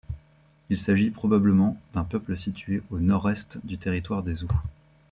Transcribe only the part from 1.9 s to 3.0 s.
d'un peuple situé au